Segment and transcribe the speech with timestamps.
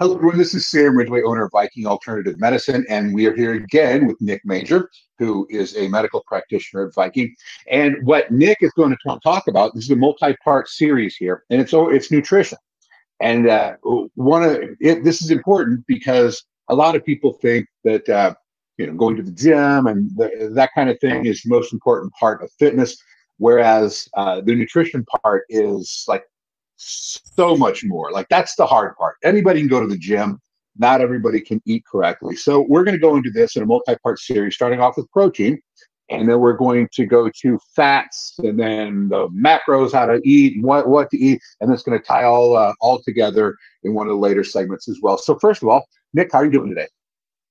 [0.00, 0.38] Hello, everyone.
[0.38, 4.20] This is Sam Ridgway, owner of Viking Alternative Medicine, and we are here again with
[4.20, 7.34] Nick Major, who is a medical practitioner at Viking.
[7.68, 11.60] And what Nick is going to talk about this is a multi-part series here, and
[11.60, 12.58] it's it's nutrition.
[13.18, 13.74] And uh,
[14.14, 18.34] one of it, this is important because a lot of people think that uh,
[18.76, 21.72] you know going to the gym and the, that kind of thing is the most
[21.72, 22.96] important part of fitness,
[23.38, 26.22] whereas uh, the nutrition part is like
[26.78, 28.10] so much more.
[28.10, 29.16] Like that's the hard part.
[29.24, 30.40] Anybody can go to the gym.
[30.80, 32.36] Not everybody can eat correctly.
[32.36, 35.60] So we're going to go into this in a multi-part series, starting off with protein,
[36.08, 40.54] and then we're going to go to fats, and then the macros, how to eat,
[40.54, 43.92] and what what to eat, and it's going to tie all uh, all together in
[43.92, 45.18] one of the later segments as well.
[45.18, 45.84] So first of all,
[46.14, 46.86] Nick, how are you doing today?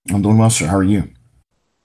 [0.10, 0.68] I'm doing well, sir.
[0.68, 1.10] How are you?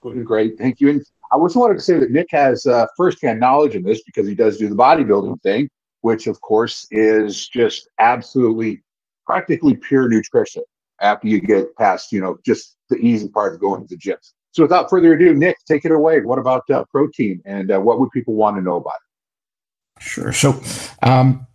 [0.01, 0.89] Doing great, thank you.
[0.89, 4.27] And I just wanted to say that Nick has uh, firsthand knowledge in this because
[4.27, 5.69] he does do the bodybuilding thing
[6.03, 8.83] which of course is just absolutely
[9.25, 10.61] practically pure nutrition
[10.99, 14.17] after you get past, you know, just the easy part of going to the gym.
[14.51, 16.19] So without further ado, Nick, take it away.
[16.19, 20.03] What about uh, protein and uh, what would people want to know about it?
[20.03, 20.33] Sure.
[20.33, 20.61] So
[21.01, 21.47] um,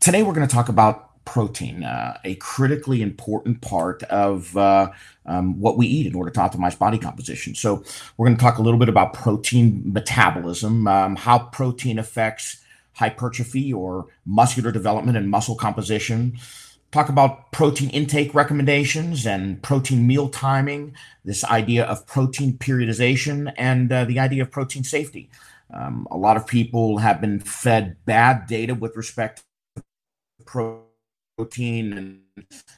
[0.00, 4.90] today we're going to talk about protein, uh, a critically important part of uh,
[5.26, 7.54] um, what we eat in order to optimize body composition.
[7.54, 7.84] So
[8.16, 12.62] we're going to talk a little bit about protein metabolism, um, how protein affects
[12.96, 16.38] hypertrophy or muscular development and muscle composition.
[16.92, 20.94] Talk about protein intake recommendations and protein meal timing,
[21.24, 25.28] this idea of protein periodization, and uh, the idea of protein safety.
[25.72, 29.44] Um, a lot of people have been fed bad data with respect
[29.76, 29.82] to
[30.44, 32.25] protein and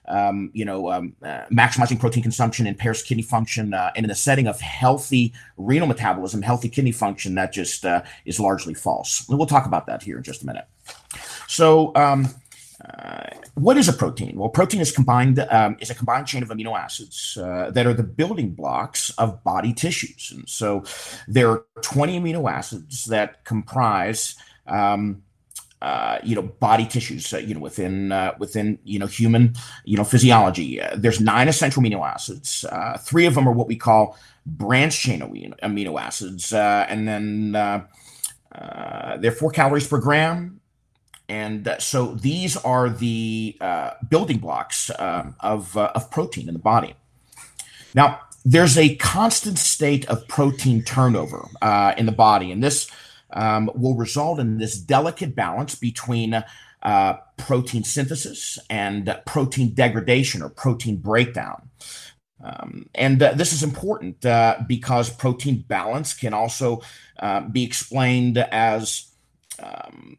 [0.06, 4.15] um, you know, um, uh, maximizing protein consumption impairs kidney function, uh, and in the
[4.15, 9.27] setting of healthy renal metabolism, healthy kidney function, that just uh, is largely false.
[9.28, 10.67] We'll talk about that here in just a minute.
[11.47, 12.28] So, um,
[12.84, 14.39] uh, what is a protein?
[14.39, 17.95] Well, protein is combined um, is a combined chain of amino acids uh, that are
[17.95, 20.84] the building blocks of body tissues, and so
[21.27, 24.37] there are 20 amino acids that comprise
[24.69, 25.22] um,
[25.81, 29.97] uh, you know body tissues uh, you know within uh, within you know human you
[29.97, 30.81] know physiology.
[30.81, 32.65] Uh, there's nine essential amino acids.
[32.65, 35.21] Uh, three of them are what we call branch chain
[35.62, 40.61] amino acids uh, and then they're four calories per gram.
[41.31, 43.56] And so these are the
[44.09, 46.94] building blocks of, of protein in the body.
[47.94, 51.47] Now there's a constant state of protein turnover
[51.97, 52.91] in the body and this
[53.31, 56.43] um, will result in this delicate balance between
[56.83, 61.69] uh, protein synthesis and protein degradation or protein breakdown.
[62.43, 66.83] Um, and uh, this is important uh, because protein balance can also
[67.19, 69.09] uh, be explained as
[69.61, 70.19] um,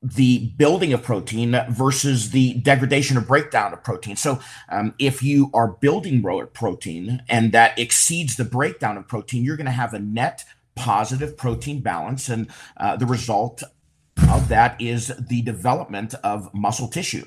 [0.00, 4.16] the building of protein versus the degradation or breakdown of protein.
[4.16, 6.22] So, um, if you are building
[6.54, 10.44] protein and that exceeds the breakdown of protein, you're going to have a net
[10.78, 12.28] positive protein balance.
[12.28, 13.64] And uh, the result
[14.30, 17.24] of that is the development of muscle tissue.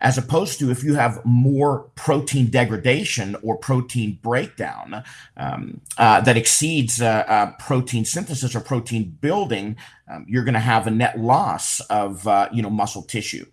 [0.00, 5.02] As opposed to if you have more protein degradation or protein breakdown
[5.36, 9.76] um, uh, that exceeds uh, uh protein synthesis or protein building,
[10.08, 13.46] um, you're going to have a net loss of uh, you know muscle tissue,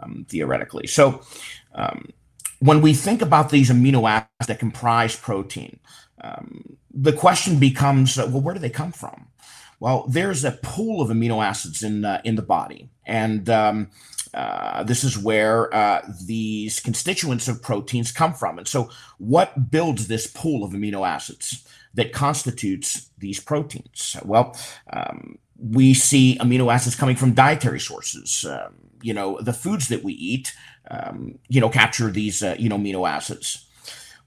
[0.00, 0.86] um, theoretically.
[0.86, 1.22] So
[1.74, 2.12] um,
[2.60, 5.80] when we think about these amino acids that comprise protein,
[6.22, 9.26] um, the question becomes, uh, well, where do they come from?
[9.78, 13.90] Well, there's a pool of amino acids in uh, in the body, and um,
[14.34, 18.58] uh, this is where uh, these constituents of proteins come from.
[18.58, 24.16] And so, what builds this pool of amino acids that constitutes these proteins?
[24.22, 24.56] Well,
[24.92, 28.44] um, we see amino acids coming from dietary sources.
[28.44, 30.52] Um, you know, the foods that we eat,
[30.90, 33.66] um, you know, capture these, uh, you know, amino acids.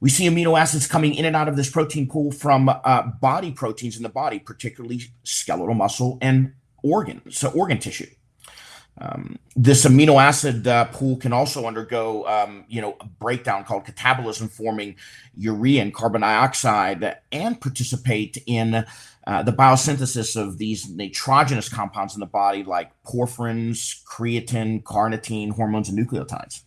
[0.03, 3.53] We see amino acids coming in and out of this protein pool from uh, body
[3.53, 6.51] proteins in the body, particularly skeletal muscle and
[6.83, 8.09] organs, so organ tissue.
[8.97, 13.85] Um, this amino acid uh, pool can also undergo, um, you know, a breakdown called
[13.85, 14.97] catabolism, forming
[15.37, 18.85] urea and carbon dioxide, and participate in
[19.25, 25.87] uh, the biosynthesis of these nitrogenous compounds in the body, like porphyrins, creatine, carnitine, hormones,
[25.87, 26.63] and nucleotides.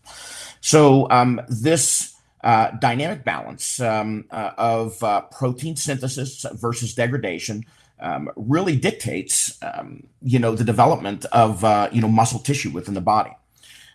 [0.62, 2.16] So um, this
[2.47, 7.65] uh, dynamic balance um, uh, of uh, protein synthesis versus degradation
[7.99, 12.95] um, really dictates, um, you know, the development of uh, you know muscle tissue within
[12.95, 13.33] the body.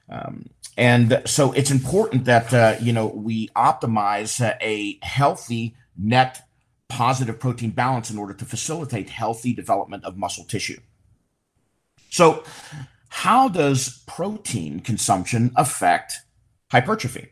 [0.09, 6.41] Um, and so it's important that uh, you know we optimize a healthy net
[6.89, 10.81] positive protein balance in order to facilitate healthy development of muscle tissue.
[12.09, 12.43] So,
[13.07, 16.19] how does protein consumption affect
[16.69, 17.29] hypertrophy?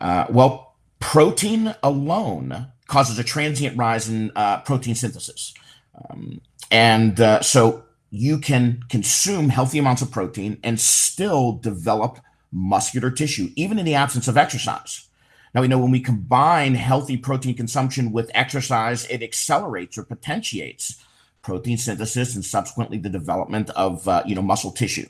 [0.00, 5.54] Uh, well, protein alone causes a transient rise in uh, protein synthesis.
[6.10, 12.18] Um, and uh, so you can consume healthy amounts of protein and still develop
[12.52, 15.08] muscular tissue, even in the absence of exercise.
[15.54, 21.04] Now, we know when we combine healthy protein consumption with exercise, it accelerates or potentiates
[21.42, 25.06] protein synthesis and subsequently the development of uh, you know muscle tissue.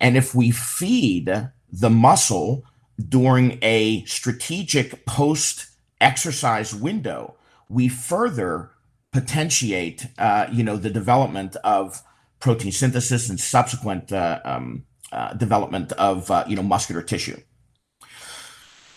[0.00, 2.64] And if we feed the muscle
[3.08, 5.66] during a strategic post
[6.00, 7.36] exercise window,
[7.68, 8.70] we further
[9.12, 12.02] potentiate uh, you know the development of
[12.40, 17.40] protein synthesis and subsequent uh, um, uh, development of uh, you know muscular tissue.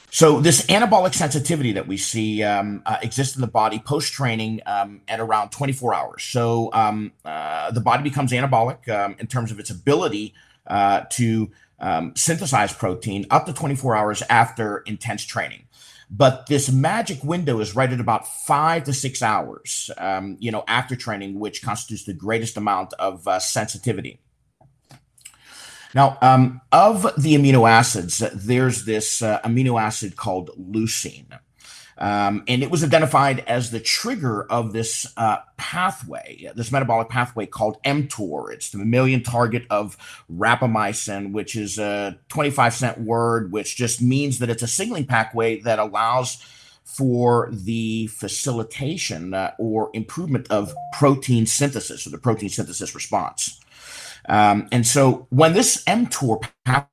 [0.09, 4.61] So this anabolic sensitivity that we see um, uh, exists in the body post training
[4.65, 6.23] um, at around 24 hours.
[6.23, 10.33] So um, uh, the body becomes anabolic um, in terms of its ability
[10.67, 15.67] to um, synthesize protein up to 24 hours after intense training.
[16.09, 20.63] But this magic window is right at about five to six hours, um, you know,
[20.67, 24.21] after training, which constitutes the greatest amount of uh, sensitivity.
[25.93, 31.39] Now, um, of the amino acids, there's this uh, amino acid called leucine.
[31.99, 37.45] Um, and it was identified as the trigger of this uh, pathway, this metabolic pathway
[37.45, 38.53] called mTOR.
[38.53, 39.97] It's the mammalian target of
[40.31, 45.61] rapamycin, which is a 25 cent word, which just means that it's a signaling pathway
[45.61, 46.43] that allows
[46.83, 53.59] for the facilitation uh, or improvement of protein synthesis or the protein synthesis response.
[54.29, 56.89] Um, and so when this mTOR pathway,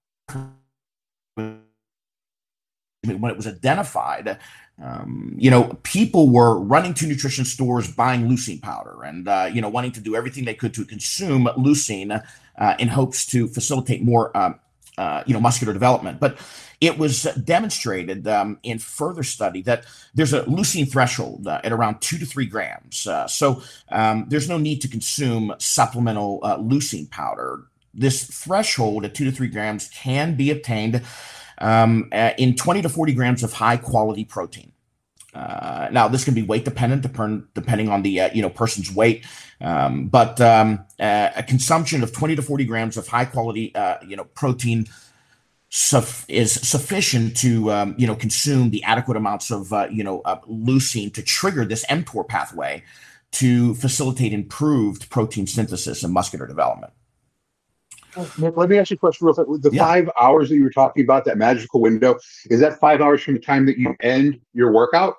[1.37, 4.39] when it was identified,
[4.83, 9.61] um, you know, people were running to nutrition stores buying leucine powder and, uh, you
[9.61, 12.25] know, wanting to do everything they could to consume leucine
[12.59, 14.59] uh, in hopes to facilitate more, um,
[14.99, 16.19] uh, you know, muscular development.
[16.19, 16.39] But
[16.81, 22.01] it was demonstrated um, in further study that there's a leucine threshold uh, at around
[22.01, 23.07] two to three grams.
[23.07, 27.67] Uh, so um, there's no need to consume supplemental uh, leucine powder.
[27.95, 31.03] This threshold at two to three grams can be obtained
[31.65, 34.71] um, uh, in 20 to 40 grams of high quality protein.
[35.35, 37.03] Uh, now, this can be weight dependent,
[37.55, 39.27] depending on the uh, you know person's weight,
[39.61, 43.97] um, but um, uh, a consumption of 20 to 40 grams of high quality uh,
[44.07, 44.87] you know protein
[46.29, 51.13] is sufficient to um, you know consume the adequate amounts of uh, you know leucine
[51.13, 52.85] to trigger this mTOR pathway
[53.33, 56.93] to facilitate improved protein synthesis and muscular development.
[58.39, 59.47] Nick, let me ask you a question real quick.
[59.63, 59.83] The yeah.
[59.83, 62.19] five hours that you were talking about, that magical window,
[62.51, 65.17] is that five hours from the time that you end your workout?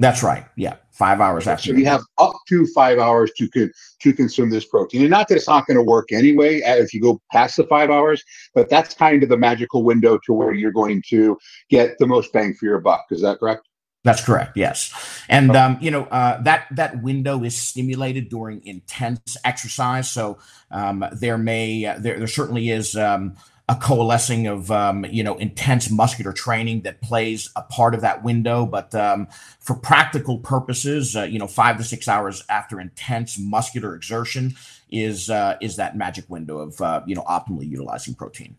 [0.00, 0.46] That's right.
[0.56, 1.70] Yeah, five hours after.
[1.70, 5.26] So you have up to five hours to con- to consume this protein, and not
[5.26, 8.22] that it's not going to work anyway if you go past the five hours,
[8.54, 11.36] but that's kind of the magical window to where you're going to
[11.68, 13.06] get the most bang for your buck.
[13.10, 13.67] Is that correct?
[14.04, 14.56] That's correct.
[14.56, 14.94] Yes,
[15.28, 20.10] and um, you know uh, that that window is stimulated during intense exercise.
[20.10, 20.38] So
[20.70, 23.36] um, there may uh, there there certainly is um,
[23.68, 28.22] a coalescing of um, you know intense muscular training that plays a part of that
[28.22, 28.64] window.
[28.66, 29.26] But um,
[29.58, 34.54] for practical purposes, uh, you know five to six hours after intense muscular exertion
[34.90, 38.56] is uh, is that magic window of uh, you know optimally utilizing protein.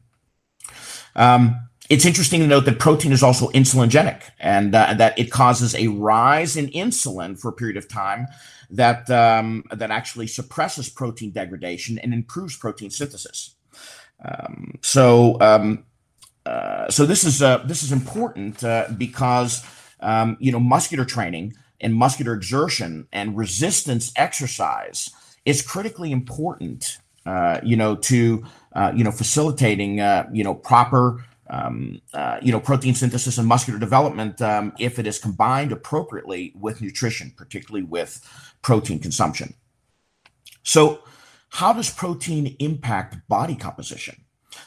[1.16, 5.74] Um, it's interesting to note that protein is also insulinogenic and uh, that it causes
[5.76, 8.28] a rise in insulin for a period of time
[8.70, 13.56] that um, that actually suppresses protein degradation and improves protein synthesis.
[14.24, 15.86] Um, so um,
[16.46, 19.66] uh, so this is uh, this is important uh, because
[20.00, 25.10] um, you know muscular training and muscular exertion and resistance exercise
[25.46, 27.00] is critically important.
[27.26, 28.44] Uh, you know to
[28.74, 29.98] uh, you know facilitating
[30.32, 35.08] you know proper um, uh, you know, protein synthesis and muscular development um, if it
[35.08, 38.22] is combined appropriately with nutrition, particularly with
[38.62, 39.54] protein consumption.
[40.64, 41.02] So,
[41.50, 44.26] how does protein impact body composition?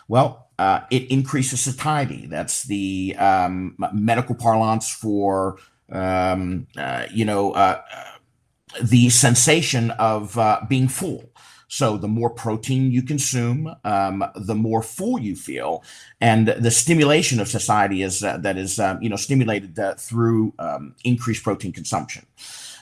[0.08, 2.26] Well, uh, it increases satiety.
[2.26, 5.58] That's the um, medical parlance for,
[5.90, 11.30] um, uh, you know, uh, uh, the sensation of uh, being full.
[11.72, 15.82] So the more protein you consume, um, the more full you feel,
[16.20, 20.52] and the stimulation of satiety is uh, that is um, you know stimulated uh, through
[20.58, 22.26] um, increased protein consumption.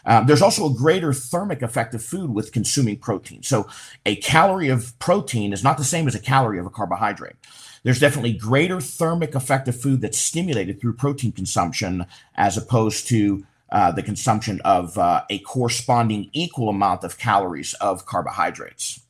[0.04, 3.44] Uh, there's also a greater thermic effect of food with consuming protein.
[3.44, 3.68] So
[4.04, 7.36] a calorie of protein is not the same as a calorie of a carbohydrate.
[7.84, 13.46] There's definitely greater thermic effect of food that's stimulated through protein consumption as opposed to
[13.72, 19.00] uh, the consumption of uh, a corresponding equal amount of calories of carbohydrates.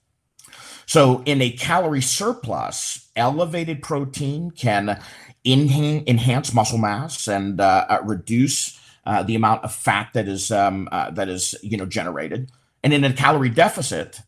[0.87, 5.01] So, in a calorie surplus, elevated protein can
[5.45, 10.89] enhance muscle mass and uh, uh, reduce uh, the amount of fat that is um,
[10.91, 12.51] that is you know generated.
[12.83, 14.21] And in a calorie deficit,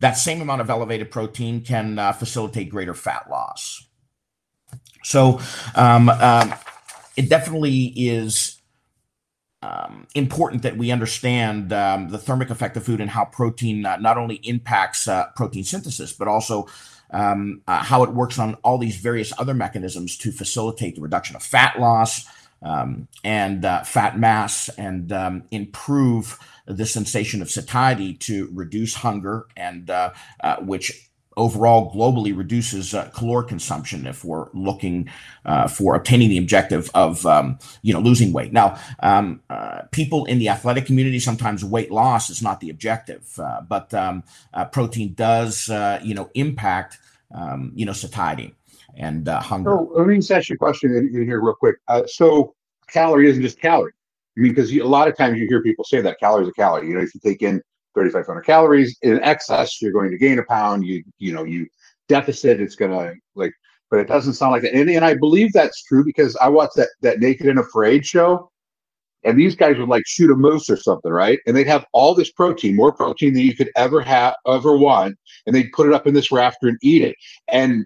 [0.00, 3.86] that same amount of elevated protein can facilitate greater fat loss.
[5.04, 5.40] So
[5.74, 6.54] um, um,
[7.16, 8.57] it definitely is
[9.62, 13.96] um, important that we understand um, the thermic effect of food and how protein uh,
[13.96, 16.66] not only impacts uh, protein synthesis, but also
[17.10, 21.34] um, uh, how it works on all these various other mechanisms to facilitate the reduction
[21.34, 22.26] of fat loss
[22.62, 29.46] um, and uh, fat mass and um, improve the sensation of satiety to reduce hunger
[29.56, 31.07] and uh, uh, which
[31.38, 35.08] overall globally reduces uh, caloric consumption if we're looking
[35.44, 38.52] uh, for obtaining the objective of um, you know losing weight.
[38.52, 43.38] Now um, uh, people in the athletic community sometimes weight loss is not the objective
[43.38, 46.98] uh, but um, uh, protein does uh, you know impact
[47.34, 48.54] um, you know satiety
[48.96, 49.70] and hunger.
[49.70, 51.76] So let me just ask you a question in, in here real quick.
[52.06, 52.54] So
[52.88, 53.92] calorie isn't just calorie.
[54.36, 56.52] I mean, because a lot of times you hear people say that calorie is a
[56.52, 56.88] calorie.
[56.88, 57.62] You know, if you take in
[57.94, 60.84] 3,500 calories in excess, you're going to gain a pound.
[60.84, 61.66] You you know you
[62.08, 63.52] deficit, it's gonna like,
[63.90, 64.74] but it doesn't sound like that.
[64.74, 68.50] And, and I believe that's true because I watched that that Naked and Afraid show,
[69.24, 71.38] and these guys would like shoot a moose or something, right?
[71.46, 75.16] And they'd have all this protein, more protein than you could ever have ever want,
[75.46, 77.16] and they'd put it up in this rafter and eat it.
[77.48, 77.84] And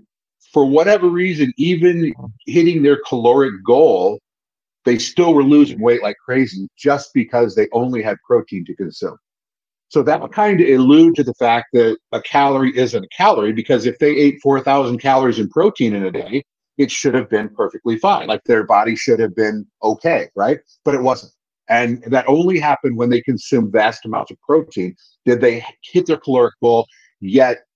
[0.53, 2.13] for whatever reason, even
[2.47, 4.19] hitting their caloric goal
[4.85, 9.17] they still were losing weight like crazy just because they only had protein to consume.
[9.93, 13.53] So that would kind of allude to the fact that a calorie isn't a calorie
[13.53, 16.45] because if they ate 4,000 calories in protein in a day,
[16.79, 18.27] it should have been perfectly fine.
[18.27, 20.61] Like their body should have been okay, right?
[20.87, 21.35] But it wasn't.
[21.69, 24.97] And that only happened when they consumed vast amounts of protein.
[25.27, 26.87] Did they hit their caloric goal
[27.21, 27.67] yet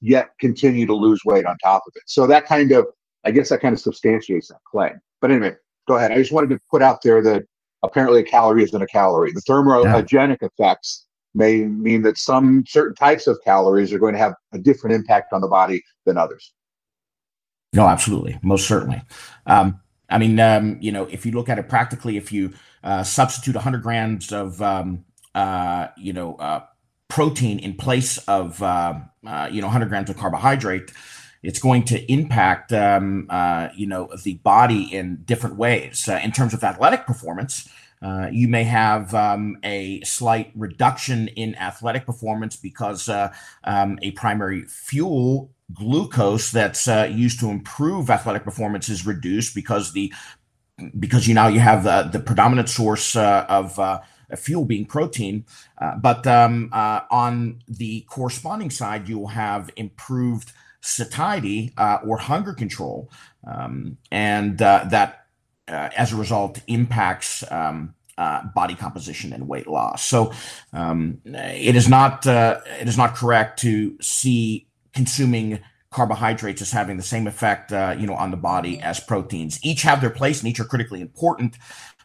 [0.00, 2.04] yet continue to lose weight on top of it?
[2.06, 2.86] So that kind of
[3.26, 4.98] I guess that kind of substantiates that claim.
[5.20, 5.54] But anyway,
[5.86, 6.12] go ahead.
[6.12, 7.42] I just wanted to put out there that
[7.82, 9.32] apparently a calorie isn't a calorie.
[9.32, 10.48] The thermogenic yeah.
[10.48, 11.04] effects
[11.38, 15.32] may mean that some certain types of calories are going to have a different impact
[15.32, 16.52] on the body than others.
[17.72, 19.00] No, absolutely, most certainly.
[19.46, 19.80] Um,
[20.10, 22.52] I mean, um, you know, if you look at it practically, if you
[22.82, 25.04] uh, substitute 100 grams of, um,
[25.34, 26.64] uh, you know, uh,
[27.08, 28.94] protein in place of, uh,
[29.26, 30.90] uh, you know, 100 grams of carbohydrate,
[31.42, 36.08] it's going to impact um, uh, you know the body in different ways.
[36.08, 37.68] In terms of athletic performance,
[38.02, 43.32] uh, you may have um, a slight reduction in athletic performance because uh,
[43.64, 49.92] um, a primary fuel glucose that's uh, used to improve athletic performance is reduced because
[49.92, 50.12] the
[50.98, 53.78] because you now you have the, the predominant source uh, of
[54.36, 55.44] fuel being protein.
[55.80, 62.18] Uh, but um, uh, on the corresponding side, you will have improved satiety uh, or
[62.18, 63.10] hunger control,
[63.46, 65.17] um, and uh, that
[65.68, 70.04] uh, as a result impacts um, uh, body composition and weight loss.
[70.04, 70.32] So
[70.72, 75.60] um, it is not uh, it is not correct to see consuming
[75.90, 79.58] carbohydrates as having the same effect, uh, you know, on the body as proteins.
[79.62, 81.56] Each have their place and each are critically important,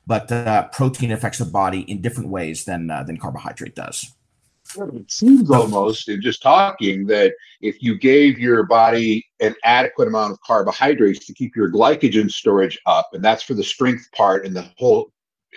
[0.06, 0.28] but
[0.72, 4.14] protein affects the body in different ways than than carbohydrate does.
[4.76, 10.34] It seems almost in just talking that if you gave your body an adequate amount
[10.34, 14.56] of carbohydrates to keep your glycogen storage up, and that's for the strength part and
[14.56, 15.12] the whole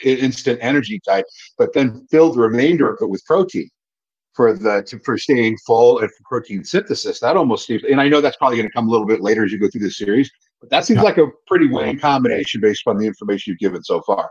[0.04, 1.24] instant energy type,
[1.58, 3.68] but then fill the remainder of it with protein
[4.34, 7.20] for the to, for staying full and for protein synthesis.
[7.20, 9.44] That almost seems, and I know that's probably going to come a little bit later
[9.44, 10.30] as you go through the series,
[10.60, 11.04] but that seems yeah.
[11.04, 14.30] like a pretty winning combination based on the information you've given so far.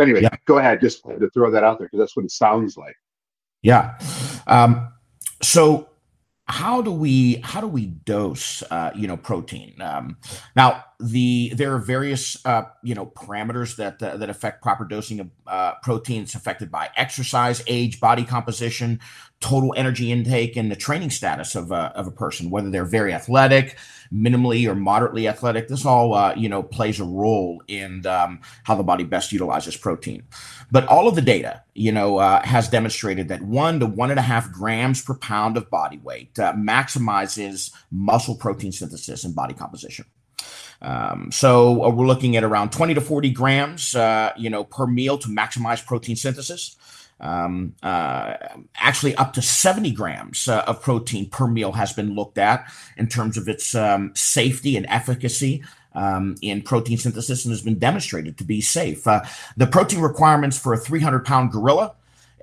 [0.00, 0.34] Anyway, yeah.
[0.46, 2.94] go ahead, just to throw that out there because that's what it sounds like.
[3.66, 3.98] Yeah.
[4.46, 4.92] Um,
[5.42, 5.88] so
[6.46, 10.16] how do we how do we dose uh, you know protein um,
[10.54, 15.20] now the there are various uh, you know parameters that uh, that affect proper dosing
[15.20, 19.00] of uh, proteins affected by exercise age body composition
[19.40, 23.12] total energy intake and the training status of a, of a person, whether they're very
[23.12, 23.76] athletic,
[24.12, 25.68] minimally or moderately athletic.
[25.68, 29.76] This all, uh, you know, plays a role in um, how the body best utilizes
[29.76, 30.22] protein.
[30.70, 34.18] But all of the data, you know, uh, has demonstrated that one to one and
[34.18, 39.54] a half grams per pound of body weight uh, maximizes muscle protein synthesis and body
[39.54, 40.06] composition.
[40.82, 44.86] Um, so uh, we're looking at around 20 to 40 grams, uh, you know, per
[44.86, 46.76] meal to maximize protein synthesis.
[47.18, 48.34] Um, uh,
[48.76, 53.08] actually, up to 70 grams uh, of protein per meal has been looked at in
[53.08, 55.64] terms of its um, safety and efficacy.
[55.94, 59.06] Um, in protein synthesis and has been demonstrated to be safe.
[59.06, 59.22] Uh,
[59.56, 61.94] the protein requirements for a 300 pound gorilla,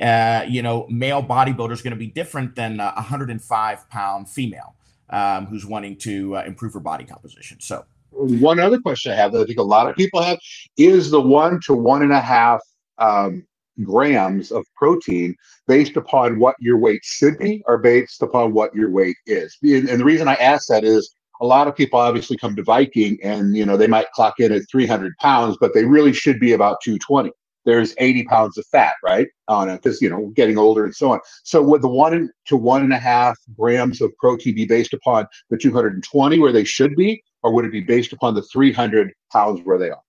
[0.01, 4.73] uh, you know, male bodybuilder is going to be different than a 105 pound female.
[5.13, 7.59] um, who's wanting to uh, improve her body composition.
[7.61, 7.85] So,
[8.15, 10.39] one other question I have that I think a lot of people have
[10.77, 12.61] is the one to one and a half
[12.97, 13.45] um,
[13.83, 15.35] grams of protein
[15.67, 19.57] based upon what your weight should be or based upon what your weight is.
[19.63, 22.63] And, and the reason I ask that is a lot of people obviously come to
[22.63, 26.39] Viking and you know they might clock in at 300 pounds, but they really should
[26.39, 27.31] be about 220.
[27.65, 31.11] There's 80 pounds of fat, right, on it because you know getting older and so
[31.11, 31.19] on.
[31.43, 35.27] So would the one to one and a half grams of protein be based upon
[35.49, 39.61] the 220 where they should be, or would it be based upon the 300 pounds
[39.63, 40.01] where they are?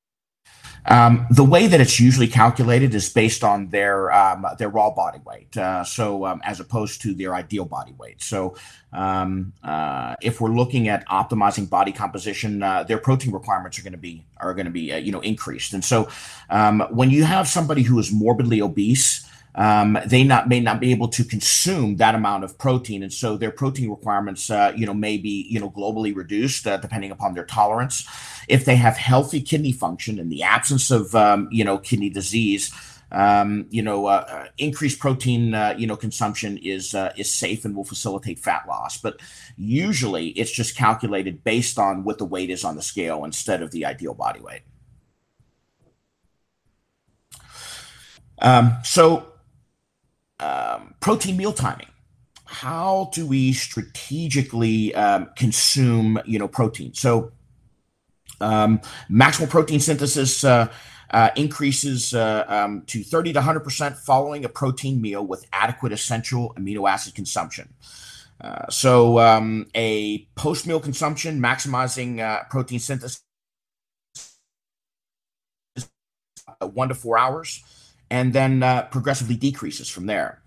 [0.86, 5.18] Um, the way that it's usually calculated is based on their um, their raw body
[5.24, 8.22] weight, uh, so um, as opposed to their ideal body weight.
[8.22, 8.56] So,
[8.92, 13.92] um, uh, if we're looking at optimizing body composition, uh, their protein requirements are going
[13.92, 15.72] to be are going to be uh, you know increased.
[15.72, 16.08] And so,
[16.50, 19.23] um, when you have somebody who is morbidly obese,
[19.56, 23.36] um, they not may not be able to consume that amount of protein, and so
[23.36, 27.34] their protein requirements, uh, you know, may be you know globally reduced uh, depending upon
[27.34, 28.06] their tolerance.
[28.48, 32.72] If they have healthy kidney function in the absence of um, you know kidney disease,
[33.12, 37.64] um, you know, uh, uh increased protein, uh, you know, consumption is uh, is safe
[37.64, 38.98] and will facilitate fat loss.
[38.98, 39.20] But
[39.56, 43.70] usually, it's just calculated based on what the weight is on the scale instead of
[43.70, 44.62] the ideal body weight.
[48.40, 49.33] Um, so
[50.40, 51.86] um, protein meal timing.
[52.44, 56.94] How do we strategically um, consume, you know, protein?
[56.94, 57.32] So,
[58.40, 60.70] um, maximal protein synthesis uh,
[61.10, 65.92] uh, increases uh, um, to 30 to 100 percent following a protein meal with adequate
[65.92, 67.72] essential amino acid consumption.
[68.40, 73.22] Uh, so, um, a post meal consumption maximizing uh, protein synthesis
[75.76, 75.88] is
[76.60, 77.62] one to four hours
[78.10, 80.40] and then uh, progressively decreases from there.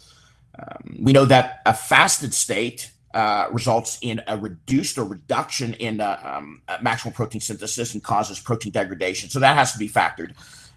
[0.57, 6.01] Um, we know that a fasted state uh, results in a reduced or reduction in
[6.01, 9.29] uh, um, uh, maximal protein synthesis and causes protein degradation.
[9.29, 10.33] So that has to be factored.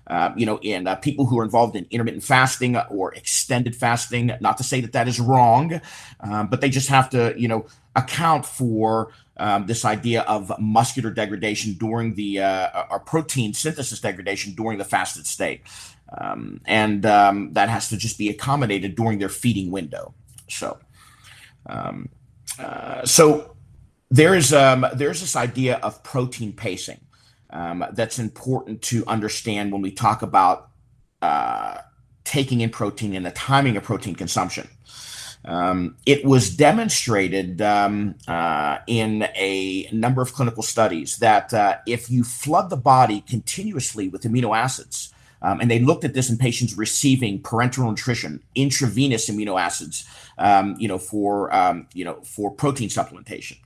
[0.06, 4.32] Uh, you know, in uh, people who are involved in intermittent fasting or extended fasting,
[4.40, 5.80] not to say that that is wrong,
[6.20, 11.10] um, but they just have to, you know, account for um, this idea of muscular
[11.10, 15.62] degradation during the uh, or protein synthesis degradation during the fasted state.
[16.16, 20.14] Um, and um, that has to just be accommodated during their feeding window.
[20.48, 20.78] So,
[21.66, 22.08] um,
[22.58, 23.56] uh, so
[24.10, 27.00] there is um, there's this idea of protein pacing
[27.50, 30.70] um, that's important to understand when we talk about
[31.22, 31.78] uh,
[32.24, 34.68] taking in protein and the timing of protein consumption.
[35.44, 42.24] Um, it was demonstrated uh, in a number of clinical studies that uh, if you
[42.24, 46.76] flood the body continuously with amino acids, um, and they looked at this in patients
[46.76, 50.06] receiving parenteral nutrition, intravenous amino acids,
[50.38, 53.58] um, you know, for um, you know for protein supplementation.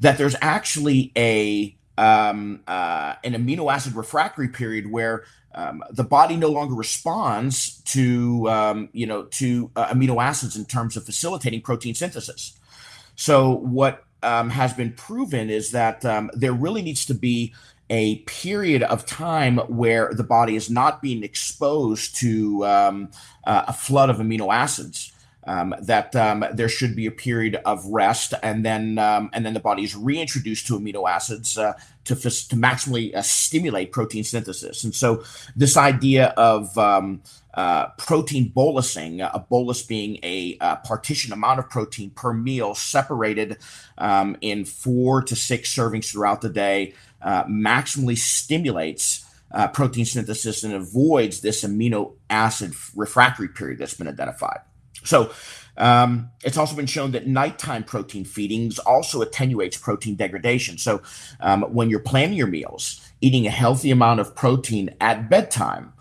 [0.00, 6.36] That there's actually a um, uh, an amino acid refractory period where um, the body
[6.36, 11.60] no longer responds to um, you know to uh, amino acids in terms of facilitating
[11.60, 12.58] protein synthesis.
[13.16, 16.00] So what has been proven is that
[16.32, 17.52] there really needs to be
[17.92, 23.10] a period of time where the body is not being exposed to um,
[23.44, 25.12] uh, a flood of amino acids.
[25.44, 29.54] Um, that um, there should be a period of rest, and then um, and then
[29.54, 31.72] the body is reintroduced to amino acids uh,
[32.04, 34.84] to to maximally uh, stimulate protein synthesis.
[34.84, 35.24] And so,
[35.56, 37.22] this idea of um,
[37.54, 43.58] uh, protein bolusing, a bolus being a, a partition amount of protein per meal, separated
[43.98, 50.64] um, in four to six servings throughout the day uh, maximally stimulates uh, protein synthesis
[50.64, 54.60] and avoids this amino acid refractory period that's been identified.
[55.04, 55.32] So,
[55.78, 60.78] um, it's also been shown that nighttime protein feedings also attenuates protein degradation.
[60.78, 61.02] So,
[61.40, 65.92] um, when you're planning your meals, eating a healthy amount of protein at bedtime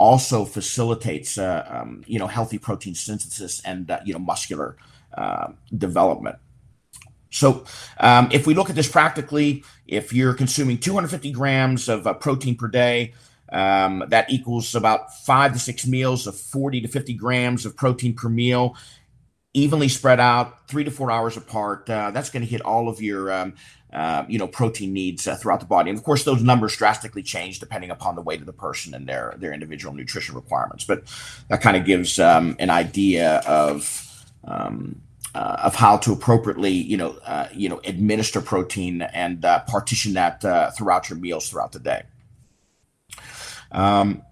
[0.00, 4.76] also facilitates, uh, um, you know, healthy protein synthesis and uh, you know muscular
[5.16, 6.36] uh, development.
[7.30, 7.64] So,
[8.00, 12.56] um, if we look at this practically, if you're consuming 250 grams of uh, protein
[12.56, 13.12] per day,
[13.52, 18.14] um, that equals about five to six meals of 40 to 50 grams of protein
[18.14, 18.76] per meal,
[19.54, 21.88] evenly spread out, three to four hours apart.
[21.90, 23.54] Uh, that's going to hit all of your, um,
[23.92, 25.90] uh, you know, protein needs uh, throughout the body.
[25.90, 29.08] And of course, those numbers drastically change depending upon the weight of the person and
[29.08, 30.84] their their individual nutrition requirements.
[30.84, 31.02] But
[31.48, 35.00] that kind of gives um, an idea of um,
[35.34, 40.14] uh, of how to appropriately, you know, uh, you know, administer protein and uh, partition
[40.14, 40.40] that
[40.76, 42.02] throughout your meals throughout the day.
[43.72, 44.22] Um,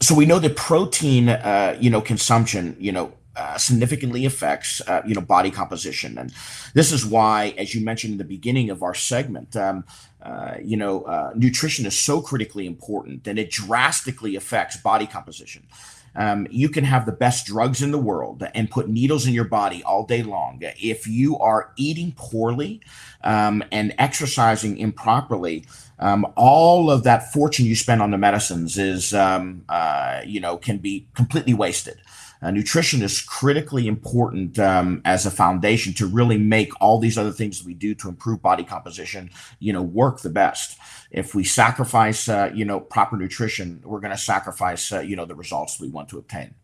[0.00, 1.36] so we know that protein,
[1.80, 6.32] you know, consumption, you know, uh, significantly affects uh, you know body composition, and
[6.74, 9.84] this is why, as you mentioned in the beginning of our segment, um,
[10.22, 15.66] uh, you know, uh, nutrition is so critically important, and it drastically affects body composition.
[16.14, 19.44] Um, you can have the best drugs in the world and put needles in your
[19.44, 20.60] body all day long.
[20.60, 22.82] If you are eating poorly
[23.24, 25.64] um, and exercising improperly,
[25.98, 30.56] um, all of that fortune you spend on the medicines is, um, uh, you know,
[30.56, 31.98] can be completely wasted.
[32.42, 37.30] Uh, nutrition is critically important um, as a foundation to really make all these other
[37.30, 40.76] things we do to improve body composition, you know, work the best.
[41.10, 45.24] If we sacrifice, uh, you know, proper nutrition, we're going to sacrifice, uh, you know,
[45.24, 46.54] the results we want to obtain.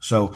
[0.00, 0.32] So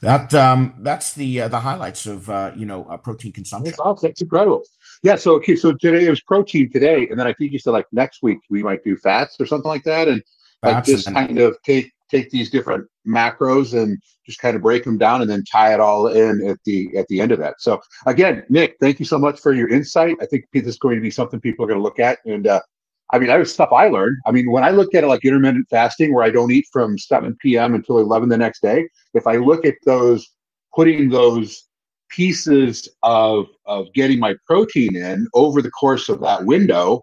[0.00, 3.66] that um, that's the uh, the highlights of uh, you know uh, protein consumption.
[3.70, 4.08] That's awesome.
[4.08, 4.62] That's incredible.
[5.02, 5.16] Yeah.
[5.16, 5.54] So okay.
[5.54, 8.38] So today it was protein today, and then I think you said like next week
[8.48, 10.22] we might do fats or something like that, and
[10.62, 14.98] like just kind of take take these different macros and just kind of break them
[14.98, 17.54] down and then tie it all in at the at the end of that.
[17.58, 20.16] So again, Nick, thank you so much for your insight.
[20.20, 22.18] I think this is going to be something people are going to look at.
[22.24, 22.60] And uh,
[23.12, 24.18] I mean, that was stuff I learned.
[24.26, 26.98] I mean, when I look at it like intermittent fasting, where I don't eat from
[26.98, 27.74] 7 p.m.
[27.74, 30.28] until 11 the next day, if I look at those,
[30.74, 31.68] putting those
[32.08, 37.02] pieces of of getting my protein in over the course of that window,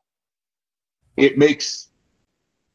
[1.17, 1.88] it makes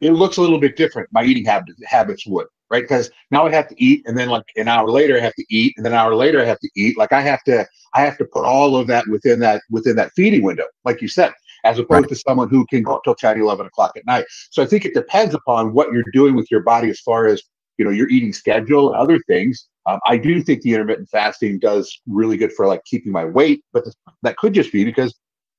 [0.05, 1.09] it looks a little bit different.
[1.12, 4.45] My eating habits habits would right because now I have to eat, and then like
[4.57, 6.71] an hour later I have to eat, and then an hour later I have to
[6.77, 6.99] eat.
[6.99, 10.12] Like I have to I have to put all of that within that within that
[10.14, 11.33] feeding window, like you said,
[11.64, 12.09] as opposed right.
[12.11, 14.27] to someone who can go till 10, 11 o'clock at night.
[14.51, 17.43] So I think it depends upon what you're doing with your body as far as
[17.79, 19.69] you know your eating schedule and other things.
[19.87, 23.62] Um, I do think the intermittent fasting does really good for like keeping my weight,
[23.73, 23.85] but
[24.23, 25.14] that could just be because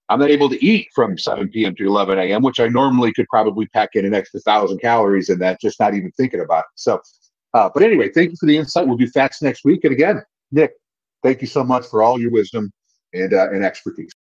[0.10, 1.76] I'm not able to eat from 7 p.m.
[1.76, 5.40] to 11 a.m., which I normally could probably pack in an extra thousand calories in
[5.40, 6.66] that, just not even thinking about it.
[6.76, 7.02] So,
[7.54, 8.88] uh, but anyway, thank you for the insight.
[8.88, 9.84] We'll do fats next week.
[9.84, 10.74] And again, Nick,
[11.24, 12.72] thank you so much for all your wisdom
[13.14, 14.12] and, uh, and expertise.